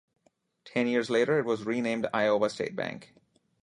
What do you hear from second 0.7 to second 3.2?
years later it was renamed Iowa State Bank.